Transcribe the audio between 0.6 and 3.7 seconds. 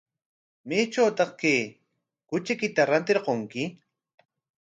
¿Maytrawtaq chay kachuchaykita rantirqunki?